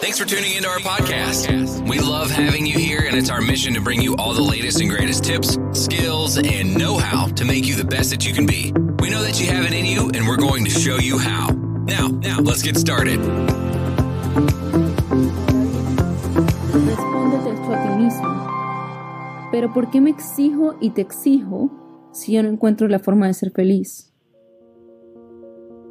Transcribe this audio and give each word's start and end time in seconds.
Thanks 0.00 0.18
for 0.18 0.24
tuning 0.24 0.56
into 0.56 0.66
our 0.66 0.78
podcast. 0.78 1.86
We 1.86 2.00
love 2.00 2.30
having 2.30 2.64
you 2.64 2.78
here, 2.78 3.02
and 3.06 3.14
it's 3.18 3.28
our 3.28 3.42
mission 3.42 3.74
to 3.74 3.82
bring 3.82 4.00
you 4.00 4.16
all 4.16 4.32
the 4.32 4.40
latest 4.40 4.80
and 4.80 4.88
greatest 4.88 5.24
tips, 5.24 5.58
skills, 5.72 6.38
and 6.38 6.74
know 6.74 6.96
how 6.96 7.26
to 7.26 7.44
make 7.44 7.66
you 7.66 7.74
the 7.74 7.84
best 7.84 8.08
that 8.08 8.26
you 8.26 8.32
can 8.32 8.46
be. 8.46 8.72
We 8.98 9.10
know 9.10 9.22
that 9.22 9.38
you 9.38 9.48
have 9.48 9.66
it 9.66 9.74
in 9.74 9.84
you, 9.84 10.10
and 10.14 10.26
we're 10.26 10.38
going 10.38 10.64
to 10.64 10.70
show 10.70 10.96
you 10.96 11.18
how. 11.18 11.50
Now, 11.84 12.08
now, 12.08 12.40
let's 12.40 12.62
get 12.62 12.78
started. 12.78 13.20
Respóndete 16.72 17.52
esto 17.52 17.74
a 17.74 17.82
ti 17.82 18.02
mismo. 18.02 19.50
Pero 19.52 19.70
¿por 19.74 19.90
qué 19.90 20.00
me 20.00 20.08
exijo 20.08 20.78
y 20.80 20.90
te 20.90 21.02
exijo 21.02 21.70
si 22.12 22.32
yo 22.32 22.42
no 22.42 22.48
encuentro 22.48 22.88
la 22.88 23.00
forma 23.00 23.26
de 23.26 23.34
ser 23.34 23.50
feliz? 23.50 24.14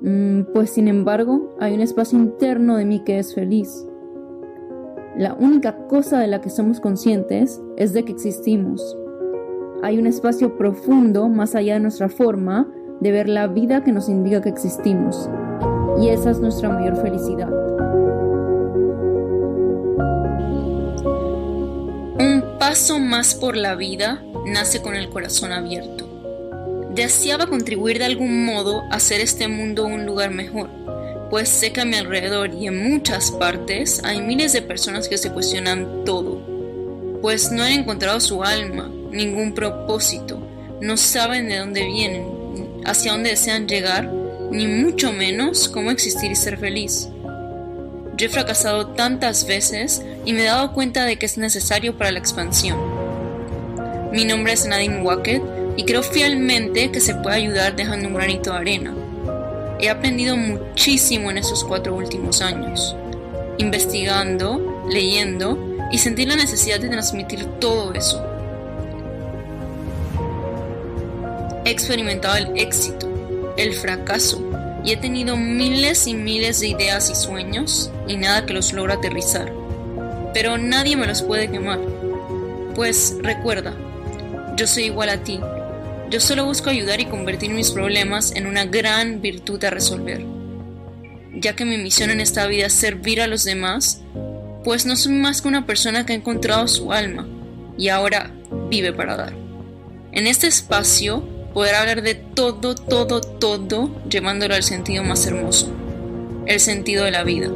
Mm, 0.02 0.52
pues 0.52 0.71
sin 0.71 0.88
embargo, 0.88 1.55
hay 1.60 1.76
un 1.76 1.82
espacio 1.82 2.18
interno 2.18 2.78
de 2.78 2.86
mí 2.86 3.04
que 3.04 3.20
es 3.20 3.36
feliz. 3.36 3.86
La 5.20 5.34
única 5.34 5.76
cosa 5.90 6.18
de 6.18 6.28
la 6.28 6.40
que 6.40 6.50
somos 6.50 6.80
conscientes 6.80 7.59
es 7.76 7.91
de 7.91 8.05
que 8.05 8.14
existimos. 8.14 8.96
Hay 9.84 9.98
un 9.98 10.08
espacio 10.08 10.58
profundo 10.58 11.28
más 11.28 11.55
allá 11.55 11.73
de 11.73 11.82
nuestra 11.82 12.08
forma 12.08 12.72
de 13.02 13.12
ver 13.12 13.28
la 13.28 13.48
vida 13.48 13.84
que 13.84 13.92
nos 13.92 14.08
indica 14.08 14.42
que 14.42 14.48
existimos. 14.48 15.30
Y 16.00 16.08
esa 16.08 16.30
es 16.30 16.40
nuestra 16.40 16.70
mayor 16.70 16.95
felicidad. 17.02 17.52
Un 22.17 22.58
paso 22.58 22.98
más 23.00 23.36
por 23.36 23.58
la 23.58 23.76
vida 23.76 24.23
nace 24.45 24.81
con 24.81 24.95
el 24.95 25.09
corazón 25.09 25.52
abierto. 25.52 26.08
Deseaba 26.95 27.48
contribuir 27.48 27.98
de 27.98 28.06
algún 28.06 28.45
modo 28.45 28.84
a 28.90 28.95
hacer 28.95 29.20
este 29.20 29.50
mundo 29.50 29.86
un 29.86 30.06
lugar 30.06 30.31
mejor 30.31 30.70
pues 31.29 31.47
sé 31.49 31.71
que 31.71 31.81
a 31.81 31.85
mi 31.85 31.95
alrededor 31.95 32.53
y 32.53 32.67
en 32.67 32.91
muchas 32.91 33.31
partes 33.31 34.01
hay 34.03 34.21
miles 34.21 34.53
de 34.53 34.61
personas 34.61 35.07
que 35.07 35.17
se 35.17 35.31
cuestionan 35.31 36.03
todo, 36.03 36.41
pues 37.21 37.52
no 37.52 37.63
han 37.63 37.71
encontrado 37.73 38.19
su 38.19 38.44
alma, 38.44 38.89
ningún 39.11 39.53
propósito, 39.53 40.41
no 40.81 40.97
saben 40.97 41.47
de 41.47 41.58
dónde 41.58 41.86
vienen, 41.86 42.25
hacia 42.86 43.11
dónde 43.11 43.31
desean 43.31 43.67
llegar, 43.67 44.11
ni 44.52 44.66
mucho 44.66 45.13
menos 45.13 45.69
cómo 45.69 45.91
existir 45.91 46.31
y 46.31 46.36
ser 46.36 46.58
feliz. 46.58 47.09
Yo 48.17 48.25
he 48.25 48.30
fracasado 48.30 48.88
tantas 48.88 49.45
veces 49.45 50.02
y 50.25 50.33
me 50.33 50.41
he 50.41 50.45
dado 50.45 50.73
cuenta 50.73 51.05
de 51.05 51.17
que 51.17 51.27
es 51.27 51.38
necesario 51.38 51.97
para 51.97 52.11
la 52.11 52.19
expansión. 52.19 52.77
Mi 54.11 54.25
nombre 54.25 54.53
es 54.53 54.66
Nadine 54.66 55.03
Wackett 55.03 55.43
y 55.77 55.86
creo 55.86 56.02
fielmente 56.02 56.91
que 56.91 56.99
se 56.99 57.16
puede 57.16 57.38
ayudar 57.38 57.75
dejando 57.75 58.08
un 58.08 58.16
granito 58.16 58.52
de 58.52 58.58
arena 58.58 58.93
He 59.81 59.89
aprendido 59.89 60.35
muchísimo 60.35 61.31
en 61.31 61.38
esos 61.38 61.63
cuatro 61.63 61.95
últimos 61.95 62.41
años, 62.41 62.95
investigando, 63.58 64.83
leyendo 64.89 65.58
y 65.89 65.99
sentí 65.99 66.25
la 66.25 66.36
necesidad 66.36 66.81
de 66.81 66.89
transmitir 66.89 67.45
todo 67.59 67.94
eso. 67.94 68.21
He 71.63 71.71
experimentado 71.71 72.36
el 72.36 72.58
éxito, 72.58 73.08
el 73.55 73.73
fracaso 73.73 74.44
y 74.83 74.91
he 74.91 74.97
tenido 74.97 75.38
miles 75.38 76.08
y 76.08 76.14
miles 76.14 76.59
de 76.59 76.67
ideas 76.67 77.09
y 77.09 77.16
sueños 77.16 77.89
y 78.05 78.17
nada 78.17 78.45
que 78.45 78.53
los 78.53 78.73
logra 78.73 78.95
aterrizar. 78.95 79.49
Pero 80.33 80.58
nadie 80.58 80.97
me 80.97 81.08
los 81.08 81.21
puede 81.21 81.49
quemar. 81.49 81.80
Pues 82.75 83.16
recuerda, 83.21 83.73
yo 84.58 84.67
soy 84.67 84.86
igual 84.86 85.09
a 85.09 85.23
ti 85.23 85.39
yo 86.09 86.19
solo 86.19 86.45
busco 86.45 86.69
ayudar 86.69 86.99
y 86.99 87.05
convertir 87.05 87.52
mis 87.52 87.71
problemas 87.71 88.31
en 88.31 88.47
una 88.47 88.65
gran 88.65 89.21
virtud 89.21 89.63
a 89.63 89.69
resolver. 89.69 90.25
Ya 91.35 91.55
que 91.55 91.65
mi 91.65 91.77
misión 91.77 92.09
en 92.09 92.19
esta 92.19 92.47
vida 92.47 92.65
es 92.65 92.73
servir 92.73 93.21
a 93.21 93.27
los 93.27 93.43
demás, 93.43 94.02
pues 94.63 94.85
no 94.85 94.95
soy 94.95 95.13
más 95.13 95.41
que 95.41 95.47
una 95.47 95.65
persona 95.65 96.05
que 96.05 96.13
ha 96.13 96.15
encontrado 96.15 96.67
su 96.67 96.91
alma 96.91 97.27
y 97.77 97.89
ahora 97.89 98.31
vive 98.69 98.91
para 98.91 99.15
dar. 99.15 99.33
En 100.11 100.25
este 100.25 100.47
espacio 100.47 101.21
podrá 101.53 101.81
hablar 101.81 102.02
de 102.02 102.15
todo, 102.15 102.73
todo, 102.73 103.21
todo, 103.21 104.03
llevándolo 104.09 104.55
al 104.55 104.64
sentido 104.64 105.03
más 105.03 105.25
hermoso, 105.27 105.71
el 106.48 106.59
sentido 106.59 107.05
de 107.05 107.11
la 107.11 107.23
vida. 107.23 107.49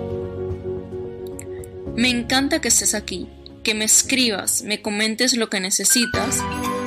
Me 1.96 2.09
encanta 2.09 2.62
que 2.62 2.68
estés 2.68 2.94
aquí, 2.94 3.28
que 3.63 3.74
me 3.74 3.86
escribas, 3.86 4.62
me 4.63 4.81
comentes 4.81 5.36
lo 5.36 5.50
que 5.50 5.59
necesitas 5.59 6.42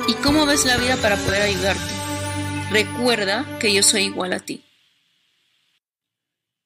y 0.07 0.13
cómo 0.15 0.45
ves 0.45 0.65
la 0.65 0.77
vida 0.77 0.95
para 0.97 1.17
poder 1.17 1.41
ayudarte. 1.41 1.83
Recuerda 2.71 3.45
que 3.59 3.73
yo 3.73 3.83
soy 3.83 4.03
igual 4.03 4.33
a 4.33 4.39
ti. 4.39 4.63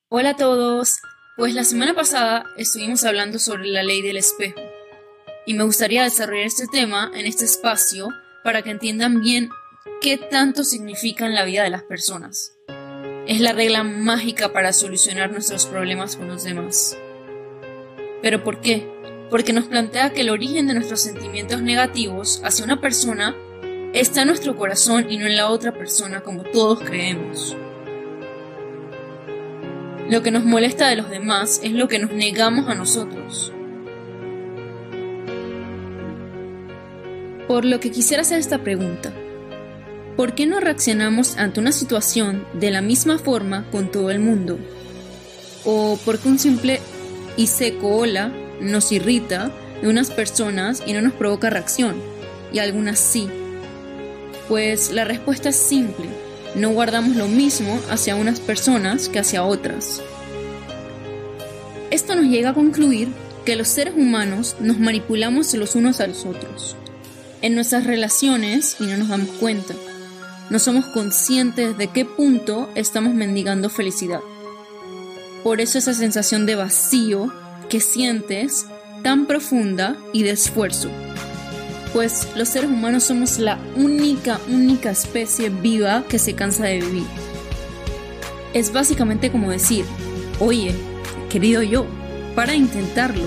Hola 0.09 0.31
a 0.31 0.35
todos. 0.35 0.97
Pues 1.37 1.55
la 1.55 1.63
semana 1.63 1.95
pasada 1.95 2.45
estuvimos 2.57 3.03
hablando 3.03 3.39
sobre 3.39 3.67
la 3.67 3.83
ley 3.83 4.01
del 4.01 4.17
espejo 4.17 4.59
y 5.45 5.53
me 5.55 5.63
gustaría 5.63 6.03
desarrollar 6.03 6.45
este 6.45 6.67
tema 6.67 7.09
en 7.15 7.25
este 7.25 7.45
espacio 7.45 8.09
para 8.43 8.61
que 8.61 8.69
entiendan 8.69 9.21
bien 9.21 9.49
qué 10.01 10.17
tanto 10.17 10.63
significa 10.63 11.25
en 11.25 11.33
la 11.33 11.45
vida 11.45 11.63
de 11.63 11.69
las 11.69 11.83
personas. 11.83 12.51
Es 13.27 13.39
la 13.39 13.53
regla 13.53 13.83
mágica 13.83 14.51
para 14.51 14.73
solucionar 14.73 15.31
nuestros 15.31 15.65
problemas 15.65 16.15
con 16.15 16.27
los 16.27 16.43
demás. 16.43 16.97
¿Pero 18.21 18.43
por 18.43 18.61
qué? 18.61 18.87
Porque 19.31 19.53
nos 19.53 19.65
plantea 19.65 20.11
que 20.11 20.21
el 20.21 20.29
origen 20.29 20.67
de 20.67 20.73
nuestros 20.73 20.99
sentimientos 20.99 21.61
negativos 21.61 22.41
hacia 22.43 22.65
una 22.65 22.81
persona 22.81 23.33
está 23.93 24.21
en 24.21 24.27
nuestro 24.27 24.57
corazón 24.57 25.09
y 25.09 25.17
no 25.17 25.25
en 25.25 25.37
la 25.37 25.49
otra 25.49 25.73
persona 25.73 26.19
como 26.19 26.43
todos 26.43 26.81
creemos. 26.81 27.55
Lo 30.09 30.21
que 30.21 30.31
nos 30.31 30.43
molesta 30.43 30.89
de 30.89 30.97
los 30.97 31.09
demás 31.09 31.61
es 31.63 31.71
lo 31.71 31.87
que 31.87 31.97
nos 31.97 32.11
negamos 32.11 32.67
a 32.67 32.75
nosotros. 32.75 33.53
Por 37.47 37.63
lo 37.63 37.79
que 37.79 37.89
quisiera 37.89 38.23
hacer 38.23 38.39
esta 38.39 38.61
pregunta. 38.61 39.13
¿Por 40.17 40.35
qué 40.35 40.45
no 40.45 40.59
reaccionamos 40.59 41.37
ante 41.37 41.61
una 41.61 41.71
situación 41.71 42.45
de 42.53 42.69
la 42.69 42.81
misma 42.81 43.17
forma 43.17 43.65
con 43.71 43.91
todo 43.91 44.11
el 44.11 44.19
mundo? 44.19 44.59
¿O 45.63 45.97
porque 46.03 46.27
un 46.27 46.37
simple 46.37 46.81
y 47.37 47.47
seco 47.47 47.95
hola 47.95 48.33
nos 48.61 48.91
irrita 48.91 49.51
de 49.81 49.89
unas 49.89 50.11
personas 50.11 50.83
y 50.85 50.93
no 50.93 51.01
nos 51.01 51.13
provoca 51.13 51.49
reacción, 51.49 51.95
y 52.53 52.59
algunas 52.59 52.99
sí. 52.99 53.27
Pues 54.47 54.91
la 54.91 55.03
respuesta 55.03 55.49
es 55.49 55.55
simple, 55.55 56.05
no 56.55 56.69
guardamos 56.69 57.15
lo 57.15 57.27
mismo 57.27 57.79
hacia 57.89 58.15
unas 58.15 58.39
personas 58.39 59.09
que 59.09 59.19
hacia 59.19 59.43
otras. 59.43 60.01
Esto 61.89 62.15
nos 62.15 62.25
llega 62.25 62.51
a 62.51 62.53
concluir 62.53 63.09
que 63.45 63.55
los 63.55 63.67
seres 63.67 63.95
humanos 63.97 64.55
nos 64.59 64.79
manipulamos 64.79 65.53
los 65.53 65.75
unos 65.75 65.99
a 65.99 66.07
los 66.07 66.25
otros, 66.25 66.75
en 67.41 67.55
nuestras 67.55 67.85
relaciones 67.85 68.77
y 68.79 68.85
no 68.85 68.97
nos 68.97 69.09
damos 69.09 69.29
cuenta. 69.39 69.73
No 70.49 70.59
somos 70.59 70.85
conscientes 70.87 71.77
de 71.77 71.87
qué 71.87 72.05
punto 72.05 72.69
estamos 72.75 73.13
mendigando 73.13 73.69
felicidad. 73.69 74.19
Por 75.43 75.61
eso 75.61 75.77
esa 75.77 75.93
sensación 75.93 76.45
de 76.45 76.55
vacío 76.55 77.31
que 77.71 77.79
sientes 77.79 78.65
tan 79.01 79.27
profunda 79.27 79.95
y 80.11 80.23
de 80.23 80.31
esfuerzo. 80.31 80.89
Pues 81.93 82.27
los 82.35 82.49
seres 82.49 82.69
humanos 82.69 83.05
somos 83.05 83.39
la 83.39 83.57
única, 83.77 84.41
única 84.49 84.91
especie 84.91 85.47
viva 85.47 86.03
que 86.09 86.19
se 86.19 86.35
cansa 86.35 86.65
de 86.65 86.81
vivir. 86.81 87.05
Es 88.53 88.73
básicamente 88.73 89.31
como 89.31 89.51
decir, 89.51 89.85
oye, 90.41 90.75
querido 91.29 91.63
yo, 91.63 91.85
para 92.35 92.55
intentarlo, 92.55 93.23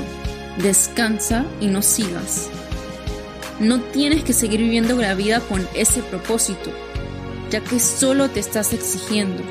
descansa 0.58 1.46
y 1.62 1.68
no 1.68 1.80
sigas. 1.80 2.50
No 3.60 3.80
tienes 3.80 4.24
que 4.24 4.34
seguir 4.34 4.60
viviendo 4.60 4.94
la 4.96 5.14
vida 5.14 5.40
con 5.40 5.66
ese 5.74 6.02
propósito, 6.02 6.70
ya 7.50 7.60
que 7.60 7.80
solo 7.80 8.28
te 8.28 8.40
estás 8.40 8.74
exigiendo. 8.74 9.42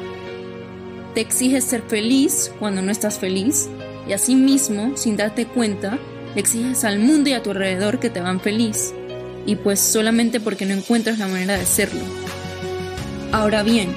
Te 1.15 1.21
exiges 1.21 1.63
ser 1.63 1.81
feliz 1.81 2.51
cuando 2.59 2.83
no 2.83 2.91
estás 2.91 3.17
feliz 3.17 3.69
y 4.07 4.13
asimismo, 4.13 4.95
sin 4.95 5.17
darte 5.17 5.45
cuenta, 5.45 5.97
le 6.35 6.41
exiges 6.41 6.83
al 6.83 6.99
mundo 6.99 7.29
y 7.29 7.33
a 7.33 7.43
tu 7.43 7.51
alrededor 7.51 7.99
que 7.99 8.09
te 8.09 8.19
van 8.19 8.39
feliz, 8.39 8.93
y 9.45 9.55
pues 9.55 9.79
solamente 9.79 10.39
porque 10.39 10.65
no 10.65 10.73
encuentras 10.73 11.19
la 11.19 11.27
manera 11.27 11.55
de 11.55 11.63
hacerlo. 11.63 12.01
Ahora 13.31 13.63
bien, 13.63 13.95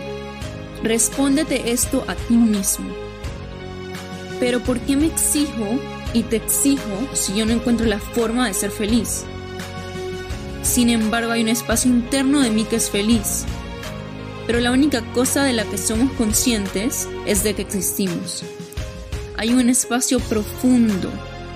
respóndete 0.82 1.72
esto 1.72 2.04
a 2.08 2.14
ti 2.14 2.34
mismo. 2.34 2.88
Pero 4.40 4.60
¿por 4.60 4.80
qué 4.80 4.96
me 4.96 5.06
exijo 5.06 5.78
y 6.12 6.22
te 6.22 6.36
exijo 6.36 7.08
si 7.14 7.34
yo 7.34 7.46
no 7.46 7.52
encuentro 7.52 7.86
la 7.86 7.98
forma 7.98 8.46
de 8.46 8.54
ser 8.54 8.70
feliz? 8.70 9.24
Sin 10.62 10.90
embargo, 10.90 11.32
hay 11.32 11.42
un 11.42 11.48
espacio 11.48 11.90
interno 11.90 12.40
de 12.40 12.50
mí 12.50 12.64
que 12.64 12.76
es 12.76 12.90
feliz. 12.90 13.44
Pero 14.46 14.60
la 14.60 14.72
única 14.72 15.00
cosa 15.12 15.42
de 15.44 15.52
la 15.52 15.64
que 15.64 15.78
somos 15.78 16.12
conscientes 16.12 17.08
es 17.24 17.42
de 17.42 17.54
que 17.54 17.62
existimos 17.62 18.44
hay 19.36 19.52
un 19.52 19.68
espacio 19.68 20.20
profundo, 20.20 21.10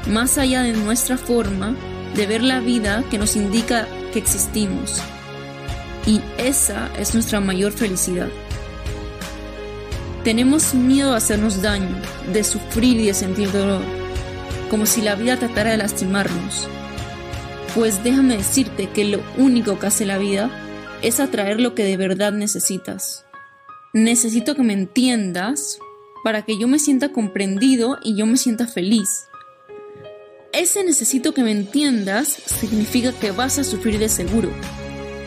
más 0.07 0.39
allá 0.39 0.63
de 0.63 0.73
nuestra 0.73 1.17
forma 1.17 1.75
de 2.15 2.27
ver 2.27 2.43
la 2.43 2.61
vida 2.61 3.05
que 3.11 3.19
nos 3.19 3.37
indica 3.37 3.87
que 4.13 4.19
existimos. 4.19 5.01
Y 6.07 6.21
esa 6.39 6.91
es 6.99 7.15
nuestra 7.15 7.41
mayor 7.41 7.73
felicidad. 7.73 8.29
Tenemos 10.25 10.75
miedo 10.75 11.15
a 11.15 11.17
hacernos 11.17 11.63
daño, 11.63 11.97
de 12.33 12.45
sufrir 12.45 13.01
y 13.01 13.07
de 13.07 13.15
sentir 13.15 13.51
dolor. 13.53 13.83
como 14.71 14.87
si 14.87 15.03
la 15.03 15.17
vida 15.17 15.37
tratara 15.37 15.73
de 15.73 15.79
lastimarnos. 15.79 16.69
Pues 17.75 18.05
déjame 18.05 18.37
decirte 18.37 18.89
que 18.89 19.05
lo 19.05 19.21
único 19.37 19.81
que 19.81 19.89
hace 19.89 20.07
la 20.07 20.17
vida 20.17 20.49
es 21.03 21.19
atraer 21.19 21.61
lo 21.61 21.75
que 21.75 21.83
de 21.83 21.97
verdad 21.97 22.31
necesitas. 22.31 23.25
Necesito 23.93 24.55
que 24.55 24.63
me 24.63 24.73
entiendas 24.73 25.81
para 26.23 26.43
que 26.43 26.59
yo 26.59 26.69
me 26.69 26.79
sienta 26.79 27.11
comprendido 27.11 27.99
y 28.03 28.17
yo 28.17 28.27
me 28.27 28.37
sienta 28.37 28.67
feliz. 28.67 29.27
Ese 30.53 30.83
necesito 30.83 31.33
que 31.33 31.43
me 31.43 31.53
entiendas 31.53 32.29
significa 32.29 33.13
que 33.13 33.31
vas 33.31 33.59
a 33.59 33.65
sufrir 33.65 33.99
de 33.99 34.09
seguro. 34.09 34.51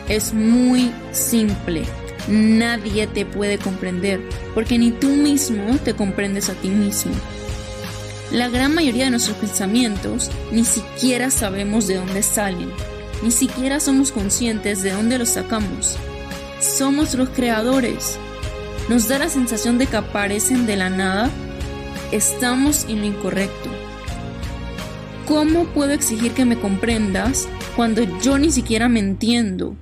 Es 0.08 0.34
muy 0.34 0.92
simple. 1.12 1.84
Nadie 2.28 3.06
te 3.06 3.24
puede 3.24 3.58
comprender 3.58 4.20
porque 4.54 4.78
ni 4.78 4.90
tú 4.90 5.08
mismo 5.08 5.76
te 5.78 5.94
comprendes 5.94 6.48
a 6.50 6.54
ti 6.54 6.68
mismo. 6.68 7.12
La 8.32 8.48
gran 8.48 8.74
mayoría 8.74 9.04
de 9.04 9.10
nuestros 9.10 9.36
pensamientos 9.36 10.30
ni 10.50 10.64
siquiera 10.64 11.30
sabemos 11.30 11.86
de 11.86 11.96
dónde 11.96 12.22
salen, 12.22 12.70
ni 13.22 13.30
siquiera 13.30 13.80
somos 13.80 14.12
conscientes 14.12 14.82
de 14.82 14.90
dónde 14.90 15.18
los 15.18 15.30
sacamos. 15.30 15.96
Somos 16.60 17.14
los 17.14 17.28
creadores. 17.30 18.18
Nos 18.88 19.08
da 19.08 19.18
la 19.18 19.30
sensación 19.30 19.78
de 19.78 19.86
que 19.86 19.96
aparecen 19.96 20.66
de 20.66 20.76
la 20.76 20.90
nada. 20.90 21.30
Estamos 22.12 22.84
en 22.84 23.00
lo 23.00 23.06
incorrecto. 23.06 23.70
¿Cómo 25.26 25.64
puedo 25.68 25.92
exigir 25.92 26.32
que 26.32 26.44
me 26.44 26.60
comprendas 26.60 27.48
cuando 27.76 28.02
yo 28.20 28.36
ni 28.36 28.50
siquiera 28.50 28.90
me 28.90 29.00
entiendo? 29.00 29.74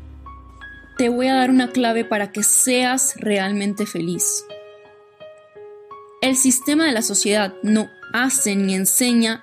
Te 0.99 1.09
voy 1.09 1.27
a 1.27 1.35
dar 1.35 1.51
una 1.51 1.73
clave 1.73 2.05
para 2.05 2.31
que 2.31 2.45
seas 2.45 3.15
realmente 3.17 3.87
feliz. 3.87 4.45
El 6.21 6.37
sistema 6.37 6.87
de 6.87 6.93
la 6.93 7.03
sociedad 7.03 7.55
no 7.65 7.91
hace 8.13 8.55
ni 8.55 8.77
enseña 8.77 9.43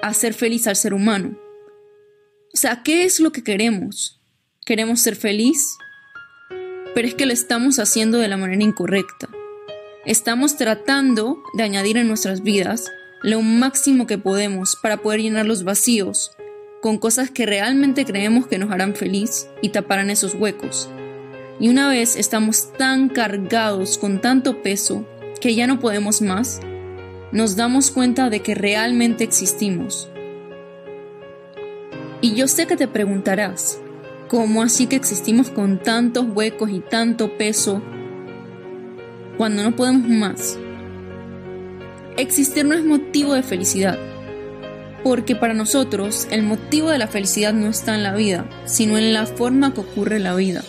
a 0.00 0.14
ser 0.14 0.32
feliz 0.32 0.68
al 0.68 0.76
ser 0.76 0.94
humano. 0.94 1.36
O 2.54 2.56
sea, 2.56 2.84
¿qué 2.84 3.04
es 3.04 3.18
lo 3.18 3.32
que 3.32 3.42
queremos? 3.42 4.20
¿Queremos 4.64 5.00
ser 5.00 5.16
feliz? 5.16 5.76
Pero 6.96 7.08
es 7.08 7.14
que 7.14 7.26
lo 7.26 7.34
estamos 7.34 7.78
haciendo 7.78 8.16
de 8.16 8.26
la 8.26 8.38
manera 8.38 8.62
incorrecta. 8.62 9.28
Estamos 10.06 10.56
tratando 10.56 11.42
de 11.52 11.62
añadir 11.62 11.98
en 11.98 12.08
nuestras 12.08 12.42
vidas 12.42 12.90
lo 13.20 13.42
máximo 13.42 14.06
que 14.06 14.16
podemos 14.16 14.76
para 14.76 14.96
poder 14.96 15.20
llenar 15.20 15.44
los 15.44 15.62
vacíos 15.62 16.30
con 16.80 16.96
cosas 16.96 17.30
que 17.30 17.44
realmente 17.44 18.06
creemos 18.06 18.46
que 18.46 18.56
nos 18.56 18.70
harán 18.70 18.94
feliz 18.94 19.46
y 19.60 19.68
taparán 19.68 20.08
esos 20.08 20.32
huecos. 20.36 20.88
Y 21.60 21.68
una 21.68 21.86
vez 21.90 22.16
estamos 22.16 22.72
tan 22.78 23.10
cargados 23.10 23.98
con 23.98 24.22
tanto 24.22 24.62
peso 24.62 25.06
que 25.38 25.54
ya 25.54 25.66
no 25.66 25.78
podemos 25.78 26.22
más, 26.22 26.60
nos 27.30 27.56
damos 27.56 27.90
cuenta 27.90 28.30
de 28.30 28.40
que 28.40 28.54
realmente 28.54 29.22
existimos. 29.22 30.08
Y 32.22 32.32
yo 32.36 32.48
sé 32.48 32.66
que 32.66 32.78
te 32.78 32.88
preguntarás, 32.88 33.82
¿cómo 34.28 34.62
así 34.62 34.86
que 34.86 34.96
existimos 34.96 35.50
con 35.50 35.82
tantos 35.82 36.26
huecos 36.34 36.70
y 36.70 36.80
tanto 36.80 37.36
peso 37.36 37.82
cuando 39.36 39.62
no 39.62 39.74
podemos 39.74 40.08
más? 40.08 40.58
Existir 42.16 42.64
no 42.64 42.74
es 42.74 42.84
motivo 42.84 43.34
de 43.34 43.42
felicidad, 43.42 43.98
porque 45.04 45.36
para 45.36 45.54
nosotros 45.54 46.26
el 46.30 46.42
motivo 46.42 46.90
de 46.90 46.98
la 46.98 47.08
felicidad 47.08 47.52
no 47.52 47.68
está 47.68 47.94
en 47.94 48.02
la 48.02 48.14
vida, 48.14 48.48
sino 48.64 48.96
en 48.98 49.12
la 49.12 49.26
forma 49.26 49.74
que 49.74 49.80
ocurre 49.80 50.18
la 50.18 50.34
vida. 50.34 50.62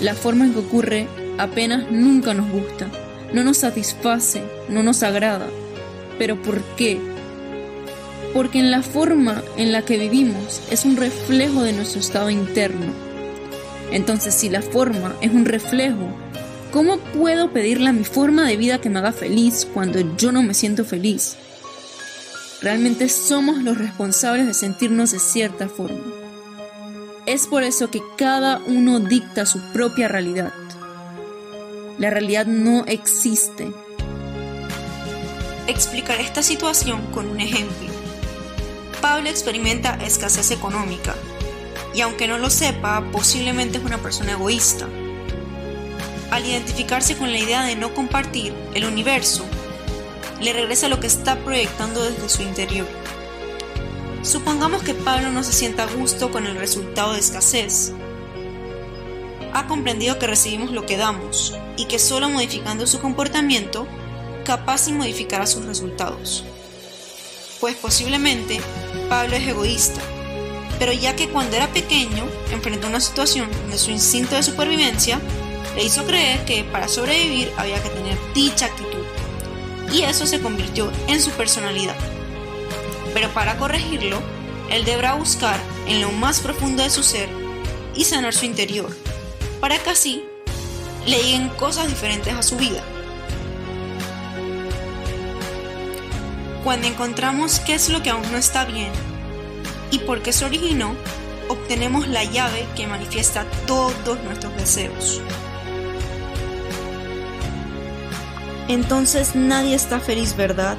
La 0.00 0.14
forma 0.14 0.46
en 0.46 0.52
que 0.52 0.60
ocurre 0.60 1.06
apenas 1.38 1.90
nunca 1.90 2.34
nos 2.34 2.50
gusta 2.50 2.88
no 3.32 3.44
nos 3.44 3.58
satisface, 3.58 4.42
no 4.68 4.82
nos 4.82 5.02
agrada. 5.02 5.48
¿Pero 6.18 6.40
por 6.40 6.62
qué? 6.76 6.98
Porque 8.34 8.58
en 8.58 8.70
la 8.70 8.82
forma 8.82 9.42
en 9.56 9.72
la 9.72 9.82
que 9.82 9.98
vivimos 9.98 10.60
es 10.70 10.84
un 10.84 10.96
reflejo 10.96 11.62
de 11.62 11.72
nuestro 11.72 12.00
estado 12.00 12.30
interno. 12.30 12.92
Entonces, 13.90 14.34
si 14.34 14.50
la 14.50 14.62
forma 14.62 15.16
es 15.20 15.32
un 15.32 15.44
reflejo, 15.44 16.08
¿cómo 16.72 16.98
puedo 16.98 17.50
pedirle 17.52 17.88
a 17.88 17.92
mi 17.92 18.04
forma 18.04 18.46
de 18.46 18.56
vida 18.56 18.80
que 18.80 18.90
me 18.90 18.98
haga 18.98 19.12
feliz 19.12 19.66
cuando 19.72 20.16
yo 20.16 20.30
no 20.30 20.42
me 20.42 20.54
siento 20.54 20.84
feliz? 20.84 21.36
Realmente 22.60 23.08
somos 23.08 23.62
los 23.62 23.78
responsables 23.78 24.46
de 24.46 24.54
sentirnos 24.54 25.12
de 25.12 25.20
cierta 25.20 25.68
forma. 25.68 26.04
Es 27.24 27.46
por 27.46 27.62
eso 27.62 27.90
que 27.90 28.02
cada 28.16 28.58
uno 28.66 29.00
dicta 29.00 29.46
su 29.46 29.60
propia 29.72 30.08
realidad. 30.08 30.52
La 31.98 32.10
realidad 32.10 32.46
no 32.46 32.84
existe. 32.86 33.72
Explicaré 35.66 36.22
esta 36.22 36.42
situación 36.42 37.02
con 37.12 37.28
un 37.28 37.40
ejemplo. 37.40 37.97
Pablo 39.00 39.28
experimenta 39.28 39.98
escasez 40.04 40.50
económica 40.50 41.14
y 41.94 42.00
aunque 42.00 42.28
no 42.28 42.38
lo 42.38 42.50
sepa, 42.50 43.04
posiblemente 43.12 43.78
es 43.78 43.84
una 43.84 43.98
persona 43.98 44.32
egoísta. 44.32 44.88
Al 46.30 46.44
identificarse 46.44 47.16
con 47.16 47.32
la 47.32 47.38
idea 47.38 47.64
de 47.64 47.76
no 47.76 47.94
compartir 47.94 48.54
el 48.74 48.84
universo, 48.84 49.44
le 50.40 50.52
regresa 50.52 50.88
lo 50.88 51.00
que 51.00 51.06
está 51.06 51.36
proyectando 51.40 52.02
desde 52.02 52.28
su 52.28 52.42
interior. 52.42 52.86
Supongamos 54.22 54.82
que 54.82 54.94
Pablo 54.94 55.30
no 55.30 55.42
se 55.42 55.52
sienta 55.52 55.84
a 55.84 55.86
gusto 55.86 56.30
con 56.30 56.46
el 56.46 56.56
resultado 56.56 57.14
de 57.14 57.20
escasez 57.20 57.92
ha 59.52 59.66
comprendido 59.66 60.18
que 60.18 60.26
recibimos 60.26 60.70
lo 60.70 60.86
que 60.86 60.96
damos 60.96 61.56
y 61.76 61.86
que 61.86 61.98
solo 61.98 62.28
modificando 62.28 62.86
su 62.86 63.00
comportamiento, 63.00 63.86
capaz 64.44 64.88
y 64.88 64.92
modificará 64.92 65.46
sus 65.46 65.64
resultados. 65.64 66.44
Pues 67.60 67.76
posiblemente 67.76 68.60
Pablo 69.08 69.36
es 69.36 69.46
egoísta, 69.46 70.00
pero 70.78 70.92
ya 70.92 71.16
que 71.16 71.28
cuando 71.28 71.56
era 71.56 71.68
pequeño 71.68 72.24
enfrentó 72.52 72.88
una 72.88 73.00
situación 73.00 73.50
donde 73.50 73.78
su 73.78 73.90
instinto 73.90 74.34
de 74.34 74.42
supervivencia 74.42 75.18
le 75.74 75.84
hizo 75.84 76.04
creer 76.04 76.44
que 76.44 76.64
para 76.64 76.88
sobrevivir 76.88 77.50
había 77.56 77.82
que 77.82 77.88
tener 77.88 78.18
dicha 78.34 78.66
actitud, 78.66 79.04
y 79.92 80.02
eso 80.02 80.26
se 80.26 80.40
convirtió 80.40 80.90
en 81.06 81.22
su 81.22 81.30
personalidad. 81.30 81.96
Pero 83.14 83.30
para 83.30 83.56
corregirlo, 83.56 84.20
él 84.70 84.84
deberá 84.84 85.14
buscar 85.14 85.58
en 85.86 86.02
lo 86.02 86.12
más 86.12 86.40
profundo 86.40 86.82
de 86.82 86.90
su 86.90 87.02
ser 87.02 87.28
y 87.94 88.04
sanar 88.04 88.34
su 88.34 88.44
interior 88.44 88.94
para 89.60 89.78
que 89.78 89.90
así 89.90 90.24
le 91.06 91.16
lleguen 91.22 91.48
cosas 91.50 91.88
diferentes 91.88 92.34
a 92.34 92.42
su 92.42 92.56
vida. 92.56 92.82
Cuando 96.68 96.86
encontramos 96.86 97.60
qué 97.60 97.76
es 97.76 97.88
lo 97.88 98.02
que 98.02 98.10
aún 98.10 98.30
no 98.30 98.36
está 98.36 98.66
bien 98.66 98.92
y 99.90 100.00
por 100.00 100.20
qué 100.20 100.34
se 100.34 100.44
originó, 100.44 100.94
obtenemos 101.48 102.08
la 102.08 102.24
llave 102.24 102.68
que 102.76 102.86
manifiesta 102.86 103.46
todos 103.66 104.22
nuestros 104.24 104.54
deseos. 104.54 105.22
Entonces 108.68 109.34
nadie 109.34 109.74
está 109.76 109.98
feliz, 109.98 110.36
¿verdad? 110.36 110.76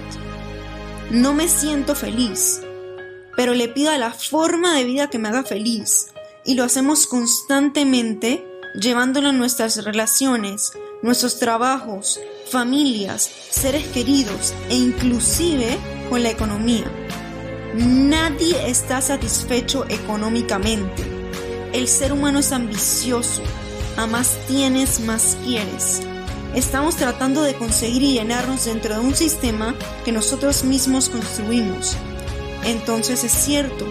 No 1.09 1.33
me 1.33 1.47
siento 1.47 1.95
feliz, 1.95 2.61
pero 3.35 3.55
le 3.55 3.67
pido 3.67 3.89
a 3.89 3.97
la 3.97 4.11
forma 4.11 4.75
de 4.75 4.83
vida 4.83 5.09
que 5.09 5.17
me 5.17 5.29
haga 5.29 5.41
feliz 5.41 6.09
y 6.45 6.53
lo 6.53 6.65
hacemos 6.65 7.07
constantemente 7.07 8.45
llevándolo 8.79 9.29
en 9.29 9.39
nuestras 9.39 9.83
relaciones, 9.83 10.71
nuestros 11.01 11.39
trabajos, 11.39 12.19
familias, 12.49 13.29
seres 13.49 13.87
queridos 13.87 14.53
e 14.69 14.75
inclusive 14.75 15.77
con 16.09 16.23
la 16.23 16.29
economía. 16.29 16.85
Nadie 17.75 18.69
está 18.69 19.01
satisfecho 19.01 19.85
económicamente. 19.89 21.03
El 21.71 21.87
ser 21.87 22.11
humano 22.11 22.39
es 22.39 22.51
ambicioso. 22.51 23.41
A 23.95 24.07
más 24.07 24.37
tienes, 24.47 24.99
más 25.01 25.37
quieres. 25.45 26.01
Estamos 26.55 26.95
tratando 26.95 27.43
de 27.43 27.53
conseguir 27.53 28.01
y 28.01 28.13
llenarnos 28.13 28.65
dentro 28.65 28.95
de 28.95 28.99
un 29.01 29.15
sistema 29.15 29.75
que 30.03 30.11
nosotros 30.11 30.63
mismos 30.63 31.09
construimos. 31.09 31.95
Entonces 32.65 33.23
es 33.23 33.31
cierto, 33.31 33.85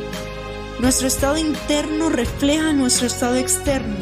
nuestro 0.81 1.07
estado 1.07 1.37
interno 1.38 2.09
refleja 2.09 2.73
nuestro 2.73 3.07
estado 3.07 3.37
externo 3.37 3.97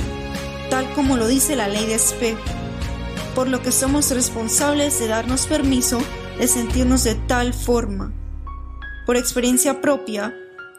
tal 0.71 0.93
como 0.95 1.17
lo 1.17 1.27
dice 1.27 1.57
la 1.57 1.69
ley 1.69 1.87
de 1.87 1.95
espejo, 1.95 2.41
por 3.37 3.49
lo 3.49 3.63
que 3.63 3.71
somos 3.71 4.11
responsables 4.13 4.99
de 4.99 5.09
darnos 5.09 5.47
permiso 5.47 6.01
de 6.39 6.49
sentirnos 6.49 7.05
de 7.05 7.15
tal 7.15 7.53
forma. 7.53 8.15
Por 9.05 9.19
experiencia 9.19 9.83
propia, 9.83 10.35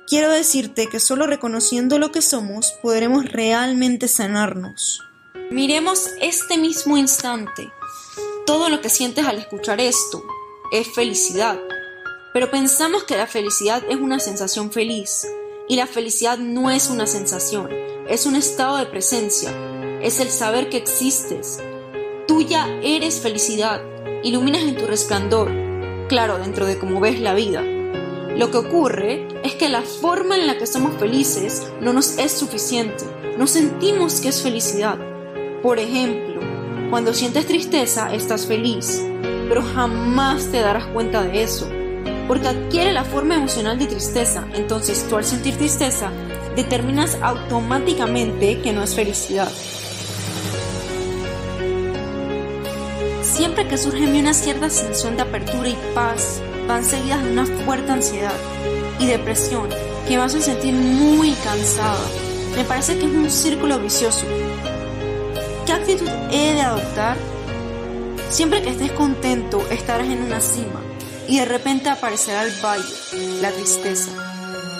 quiero 0.07 0.31
decirte 0.31 0.89
que 0.89 0.99
solo 0.99 1.27
reconociendo 1.27 1.99
lo 1.99 2.11
que 2.11 2.23
somos 2.23 2.73
podremos 2.81 3.31
realmente 3.31 4.07
sanarnos. 4.07 5.03
Miremos 5.51 6.09
este 6.19 6.57
mismo 6.57 6.97
instante. 6.97 7.71
Todo 8.47 8.69
lo 8.69 8.81
que 8.81 8.89
sientes 8.89 9.27
al 9.27 9.37
escuchar 9.37 9.79
esto 9.79 10.23
es 10.71 10.87
felicidad, 10.95 11.59
pero 12.33 12.49
pensamos 12.49 13.03
que 13.03 13.17
la 13.17 13.27
felicidad 13.27 13.83
es 13.87 13.97
una 13.97 14.19
sensación 14.19 14.71
feliz, 14.71 15.27
y 15.69 15.75
la 15.75 15.85
felicidad 15.85 16.39
no 16.39 16.71
es 16.71 16.89
una 16.89 17.05
sensación, 17.05 17.69
es 18.09 18.25
un 18.25 18.35
estado 18.35 18.77
de 18.77 18.87
presencia, 18.87 19.51
es 20.01 20.19
el 20.19 20.31
saber 20.31 20.69
que 20.69 20.77
existes. 20.77 21.59
Tú 22.37 22.43
ya 22.43 22.69
eres 22.83 23.19
felicidad, 23.19 23.81
iluminas 24.21 24.61
en 24.61 24.75
tu 24.75 24.85
resplandor, 24.85 25.49
claro, 26.07 26.37
dentro 26.37 26.67
de 26.67 26.77
cómo 26.77 26.99
ves 26.99 27.19
la 27.19 27.33
vida. 27.33 27.63
Lo 27.63 28.51
que 28.51 28.57
ocurre 28.57 29.27
es 29.43 29.55
que 29.55 29.69
la 29.69 29.81
forma 29.81 30.35
en 30.35 30.45
la 30.45 30.59
que 30.59 30.67
somos 30.67 30.95
felices 30.97 31.65
no 31.81 31.93
nos 31.93 32.19
es 32.19 32.31
suficiente. 32.31 33.05
No 33.39 33.47
sentimos 33.47 34.21
que 34.21 34.27
es 34.27 34.43
felicidad. 34.43 34.99
Por 35.63 35.79
ejemplo, 35.79 36.39
cuando 36.91 37.11
sientes 37.11 37.47
tristeza 37.47 38.13
estás 38.13 38.45
feliz, 38.45 39.03
pero 39.49 39.63
jamás 39.73 40.51
te 40.51 40.59
darás 40.59 40.85
cuenta 40.85 41.23
de 41.23 41.41
eso, 41.41 41.67
porque 42.27 42.49
adquiere 42.49 42.93
la 42.93 43.03
forma 43.03 43.33
emocional 43.33 43.79
de 43.79 43.87
tristeza. 43.87 44.47
Entonces 44.53 45.07
tú 45.09 45.15
al 45.15 45.25
sentir 45.25 45.57
tristeza 45.57 46.11
determinas 46.55 47.17
automáticamente 47.19 48.61
que 48.61 48.73
no 48.73 48.83
es 48.83 48.93
felicidad. 48.93 49.51
Siempre 53.37 53.67
que 53.67 53.77
surge 53.77 54.03
en 54.03 54.13
mí 54.13 54.19
una 54.19 54.33
cierta 54.33 54.67
sensación 54.67 55.15
de 55.15 55.21
apertura 55.21 55.69
y 55.69 55.77
paz, 55.93 56.41
van 56.67 56.83
seguidas 56.83 57.23
de 57.23 57.33
una 57.33 57.45
fuerte 57.45 57.91
ansiedad 57.91 58.33
y 58.97 59.05
depresión 59.05 59.69
que 60.07 60.17
me 60.17 60.23
hacen 60.23 60.41
sentir 60.41 60.73
muy 60.73 61.33
cansada. 61.43 62.03
Me 62.55 62.63
parece 62.63 62.97
que 62.97 63.05
es 63.05 63.11
un 63.11 63.29
círculo 63.29 63.79
vicioso. 63.79 64.25
¿Qué 65.67 65.71
actitud 65.71 66.09
he 66.31 66.55
de 66.55 66.61
adoptar? 66.61 67.15
Siempre 68.31 68.63
que 68.63 68.71
estés 68.71 68.91
contento 68.93 69.63
estarás 69.69 70.07
en 70.07 70.23
una 70.23 70.41
cima 70.41 70.81
y 71.27 71.37
de 71.37 71.45
repente 71.45 71.91
aparecerá 71.91 72.43
el 72.43 72.51
valle, 72.59 72.91
la 73.39 73.51
tristeza. 73.51 74.09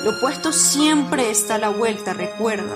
Lo 0.03 0.17
opuesto 0.17 0.51
siempre 0.51 1.29
está 1.29 1.55
a 1.55 1.59
la 1.59 1.69
vuelta, 1.69 2.15
recuerda, 2.15 2.75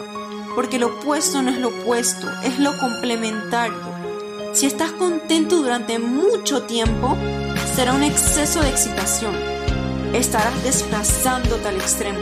porque 0.53 0.77
lo 0.77 0.99
opuesto 0.99 1.41
no 1.41 1.49
es 1.49 1.57
lo 1.57 1.69
opuesto, 1.69 2.29
es 2.43 2.59
lo 2.59 2.77
complementario. 2.77 3.90
Si 4.53 4.65
estás 4.65 4.91
contento 4.91 5.61
durante 5.61 5.97
mucho 5.97 6.63
tiempo, 6.63 7.17
será 7.73 7.93
un 7.93 8.03
exceso 8.03 8.61
de 8.61 8.69
excitación. 8.69 9.33
Estarás 10.13 10.61
desplazándote 10.63 11.69
al 11.69 11.75
extremo 11.75 12.19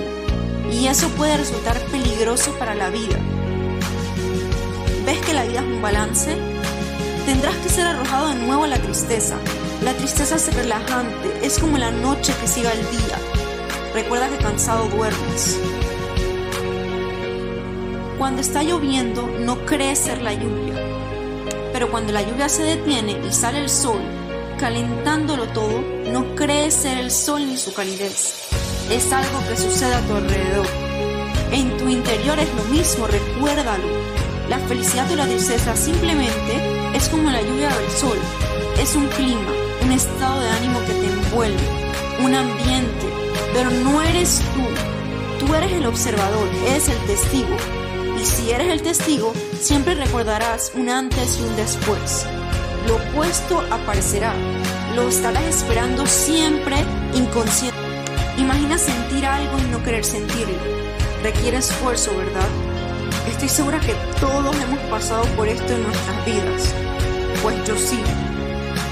y 0.72 0.86
eso 0.86 1.10
puede 1.10 1.38
resultar 1.38 1.76
peligroso 1.92 2.54
para 2.60 2.76
la 2.76 2.92
vida. 2.92 3.18
¿Ves 5.06 5.18
que 5.26 5.34
la 5.34 5.44
vida 5.44 5.62
es 5.62 5.66
un 5.66 5.82
balance? 5.82 6.38
Tendrás 7.26 7.56
que 7.58 7.70
ser 7.70 7.88
arrojado 7.88 8.28
de 8.30 8.36
nuevo 8.36 8.64
a 8.64 8.68
la 8.68 8.78
tristeza. 8.78 9.36
La 9.84 9.94
tristeza 9.94 10.36
es 10.36 10.54
relajante, 10.54 11.40
es 11.42 11.58
como 11.58 11.80
la 11.80 11.90
noche 11.90 12.32
que 12.40 12.48
sigue 12.48 12.68
al 12.68 12.92
día. 12.92 13.18
Recuerda 13.96 14.30
que 14.30 14.38
cansado 14.38 14.88
duermes. 14.90 15.60
Cuando 18.20 18.42
está 18.42 18.62
lloviendo 18.62 19.28
no 19.40 19.66
crees 19.66 19.98
ser 20.00 20.22
la 20.22 20.34
lluvia, 20.34 20.89
pero 21.80 21.92
cuando 21.92 22.12
la 22.12 22.22
lluvia 22.22 22.50
se 22.50 22.64
detiene 22.64 23.18
y 23.26 23.32
sale 23.32 23.60
el 23.62 23.70
sol, 23.70 24.02
calentándolo 24.60 25.48
todo, 25.48 25.82
no 26.12 26.36
crees 26.36 26.74
ser 26.74 26.98
el 26.98 27.10
sol 27.10 27.48
ni 27.48 27.56
su 27.56 27.74
calidez. 27.74 28.50
Es 28.92 29.10
algo 29.14 29.40
que 29.48 29.56
sucede 29.56 29.96
a 29.96 30.02
tu 30.02 30.14
alrededor. 30.14 30.68
En 31.54 31.78
tu 31.78 31.88
interior 31.88 32.38
es 32.38 32.54
lo 32.54 32.64
mismo, 32.66 33.08
recuérdalo. 33.08 33.86
La 34.50 34.60
felicidad 34.60 35.10
o 35.10 35.16
la 35.16 35.26
tristeza 35.26 35.74
simplemente 35.78 36.98
es 36.98 37.08
como 37.08 37.32
la 37.32 37.42
lluvia 37.42 37.70
o 37.74 37.80
el 37.80 37.92
sol. 37.92 38.18
Es 38.78 38.98
un 38.98 39.08
clima, 39.08 39.50
un 39.82 39.94
estado 39.94 40.42
de 40.42 40.50
ánimo 40.50 40.82
que 40.82 40.94
te 40.96 41.06
envuelve, 41.06 41.64
un 42.26 42.36
ambiente, 42.36 43.08
pero 43.54 43.72
no 43.72 44.02
eres 44.02 44.42
tú. 44.54 45.46
Tú 45.46 45.56
eres 45.56 45.72
el 45.72 45.86
observador, 45.86 46.50
eres 46.68 46.90
el 46.90 46.98
testigo. 47.08 47.56
Y 48.20 48.26
si 48.26 48.52
eres 48.52 48.68
el 48.68 48.82
testigo, 48.82 49.32
siempre 49.62 49.96
recordarás 49.96 50.74
un 50.76 50.90
antes 50.90 51.40
y 51.40 51.44
un 51.44 51.56
después. 51.56 52.26
Lo 52.86 52.98
opuesto 52.98 53.62
aparecerá. 53.72 54.34
Lo 54.94 55.08
estarás 55.08 55.44
esperando 55.44 56.06
siempre 56.06 56.76
inconsciente. 57.14 57.80
Imagina 58.38 58.78
sentir 58.78 59.26
algo 59.26 59.58
y 59.60 59.72
no 59.72 59.82
querer 59.84 60.04
sentirlo. 60.04 60.58
Requiere 61.24 61.58
esfuerzo, 61.58 62.16
¿verdad? 62.18 62.48
Estoy 63.30 63.48
segura 63.48 63.80
que 63.80 63.94
todos 64.20 64.56
hemos 64.64 64.80
pasado 64.90 65.24
por 65.38 65.48
esto 65.48 65.74
en 65.74 65.84
nuestras 65.84 66.26
vidas. 66.26 66.76
Pues 67.42 67.56
yo 67.66 67.78
sí. 67.78 68.02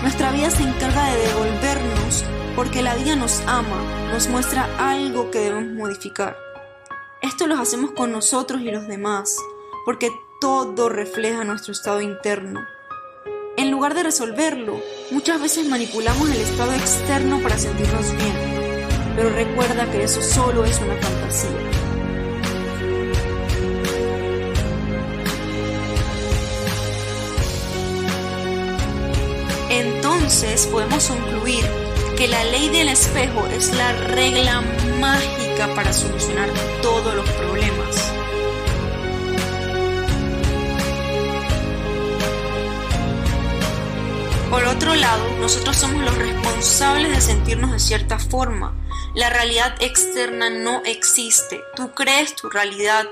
Nuestra 0.04 0.32
vida 0.32 0.50
se 0.52 0.64
encarga 0.64 1.12
de 1.12 1.28
devolvernos 1.28 2.24
porque 2.56 2.82
la 2.82 2.96
vida 2.96 3.18
nos 3.18 3.42
ama, 3.42 3.84
nos 4.14 4.30
muestra 4.30 4.70
algo 4.80 5.32
que 5.32 5.40
debemos 5.40 5.74
modificar. 5.74 6.47
Esto 7.28 7.46
lo 7.46 7.60
hacemos 7.60 7.92
con 7.92 8.14
nosotros 8.14 8.62
y 8.62 8.72
los 8.72 8.88
demás, 8.88 9.36
porque 9.84 10.10
todo 10.40 10.88
refleja 10.88 11.44
nuestro 11.44 11.74
estado 11.74 12.00
interno. 12.00 12.62
En 13.58 13.70
lugar 13.70 13.94
de 13.96 14.04
resolverlo, 14.04 14.82
muchas 15.12 15.42
veces 15.42 15.68
manipulamos 15.68 16.30
el 16.30 16.40
estado 16.40 16.72
externo 16.72 17.42
para 17.44 17.58
sentirnos 17.58 18.14
bien, 18.14 18.34
pero 19.18 19.30
recuerda 19.30 19.92
que 19.92 20.06
eso 20.06 20.22
solo 20.22 20.64
es 20.64 20.80
una 20.80 20.96
fantasía. 20.96 21.52
Entonces 29.70 30.66
podemos 30.68 31.06
concluir 31.08 31.66
que 32.18 32.28
la 32.28 32.44
ley 32.46 32.70
del 32.70 32.90
espejo 32.90 33.46
es 33.46 33.72
la 33.76 33.92
regla 33.94 34.62
mágica 35.00 35.72
para 35.76 35.94
solucionar 35.94 36.50
todos 36.82 37.14
los 37.14 37.30
problemas. 37.30 38.12
Por 44.50 44.64
otro 44.66 44.96
lado, 44.96 45.24
nosotros 45.40 45.78
somos 45.78 46.04
los 46.04 46.18
responsables 46.18 47.12
de 47.12 47.22
sentirnos 47.22 47.72
de 47.72 47.80
cierta 47.80 48.18
forma. 48.18 48.74
La 49.14 49.30
realidad 49.30 49.76
externa 49.80 50.50
no 50.50 50.82
existe. 50.86 51.62
Tú 51.76 51.92
crees 51.92 52.36
tu 52.36 52.50
realidad 52.50 53.06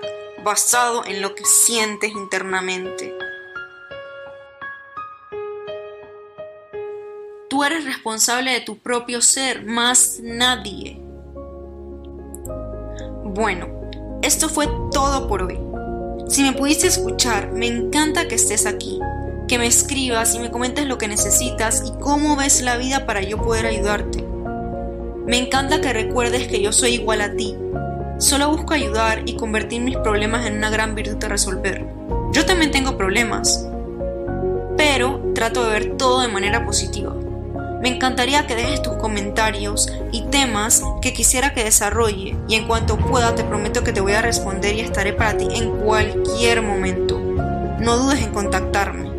basado 0.44 1.06
en 1.06 1.22
lo 1.22 1.36
que 1.36 1.46
sientes 1.46 2.12
internamente. 2.12 3.15
Tú 7.48 7.64
eres 7.64 7.86
responsable 7.86 8.52
de 8.52 8.62
tu 8.62 8.80
propio 8.80 9.22
ser, 9.22 9.66
más 9.66 10.20
nadie. 10.24 11.00
Bueno, 13.24 13.68
esto 14.24 14.50
fue 14.50 14.68
todo 14.92 15.28
por 15.28 15.44
hoy. 15.44 15.60
Si 16.28 16.42
me 16.42 16.54
pudiste 16.54 16.88
escuchar, 16.88 17.52
me 17.52 17.68
encanta 17.68 18.28
que 18.28 18.34
estés 18.34 18.66
aquí, 18.66 19.00
que 19.48 19.60
me 19.60 19.68
escribas 19.68 20.34
y 20.34 20.40
me 20.40 20.50
comentes 20.50 20.88
lo 20.88 20.98
que 20.98 21.08
necesitas 21.08 21.84
y 21.86 21.92
cómo 22.00 22.36
ves 22.36 22.64
la 22.64 22.78
vida 22.78 23.06
para 23.06 23.22
yo 23.22 23.38
poder 23.38 23.68
ayudarte. 23.68 24.26
Me 25.28 25.38
encanta 25.38 25.82
que 25.82 25.94
recuerdes 25.94 26.48
que 26.48 26.64
yo 26.64 26.72
soy 26.72 26.96
igual 26.96 27.22
a 27.22 27.36
ti. 27.36 27.56
Solo 28.18 28.50
busco 28.50 28.74
ayudar 28.74 29.22
y 29.28 29.36
convertir 29.36 29.82
mis 29.82 29.98
problemas 29.98 30.48
en 30.48 30.58
una 30.58 30.72
gran 30.72 30.96
virtud 30.96 31.18
de 31.18 31.30
resolver. 31.30 31.86
Yo 32.32 32.44
también 32.48 32.72
tengo 32.72 32.98
problemas, 32.98 33.68
pero 34.78 35.22
trato 35.36 35.64
de 35.66 35.72
ver 35.72 35.98
todo 35.98 36.22
de 36.22 36.28
manera 36.28 36.66
positiva. 36.66 37.05
Me 37.82 37.90
encantaría 37.90 38.48
que 38.48 38.56
dejes 38.56 38.82
tus 38.82 38.96
comentarios 38.96 39.92
y 40.12 40.24
temas 40.24 40.84
que 41.02 41.14
quisiera 41.14 41.54
que 41.54 41.64
desarrolle 41.64 42.36
y 42.48 42.56
en 42.56 42.68
cuanto 42.68 42.98
pueda 42.98 43.36
te 43.36 43.44
prometo 43.44 43.84
que 43.84 43.94
te 43.94 44.02
voy 44.02 44.14
a 44.14 44.22
responder 44.22 44.76
y 44.76 44.82
estaré 44.82 45.14
para 45.14 45.38
ti 45.38 45.48
en 45.52 45.72
cualquier 45.78 46.62
momento. 46.62 47.20
No 47.80 47.98
dudes 47.98 48.22
en 48.22 48.32
contactarme. 48.32 49.15